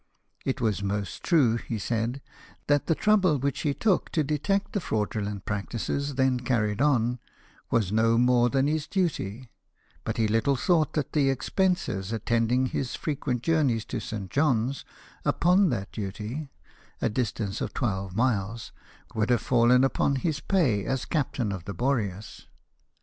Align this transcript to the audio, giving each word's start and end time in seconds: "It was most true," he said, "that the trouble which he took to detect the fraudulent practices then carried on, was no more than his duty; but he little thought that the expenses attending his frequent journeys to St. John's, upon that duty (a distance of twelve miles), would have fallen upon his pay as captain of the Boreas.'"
"It 0.45 0.59
was 0.59 0.81
most 0.81 1.21
true," 1.21 1.57
he 1.57 1.77
said, 1.77 2.23
"that 2.65 2.87
the 2.87 2.95
trouble 2.95 3.37
which 3.37 3.59
he 3.59 3.75
took 3.75 4.09
to 4.13 4.23
detect 4.23 4.73
the 4.73 4.79
fraudulent 4.79 5.45
practices 5.45 6.15
then 6.15 6.39
carried 6.39 6.81
on, 6.81 7.19
was 7.69 7.91
no 7.91 8.17
more 8.17 8.49
than 8.49 8.65
his 8.65 8.87
duty; 8.87 9.51
but 10.03 10.17
he 10.17 10.27
little 10.27 10.55
thought 10.55 10.93
that 10.93 11.13
the 11.13 11.29
expenses 11.29 12.11
attending 12.11 12.65
his 12.65 12.95
frequent 12.95 13.43
journeys 13.43 13.85
to 13.85 13.99
St. 13.99 14.31
John's, 14.31 14.83
upon 15.23 15.69
that 15.69 15.91
duty 15.91 16.49
(a 16.99 17.07
distance 17.07 17.61
of 17.61 17.71
twelve 17.71 18.15
miles), 18.15 18.71
would 19.13 19.29
have 19.29 19.41
fallen 19.41 19.83
upon 19.83 20.15
his 20.15 20.39
pay 20.39 20.83
as 20.83 21.05
captain 21.05 21.51
of 21.51 21.65
the 21.65 21.75
Boreas.'" 21.75 22.47